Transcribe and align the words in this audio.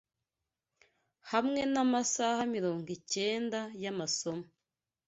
Hamwe 1.31 1.61
namasaha 1.73 2.41
mirongo 2.55 2.87
icyenda 2.97 3.59
yamasomo 3.83 4.45